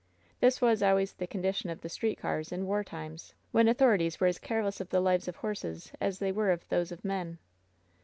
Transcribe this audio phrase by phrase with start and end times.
[0.39, 4.25] This was always the condition of the street cars in war times, when authorities were
[4.25, 7.37] as careless of the lives of horses as they were of those of men.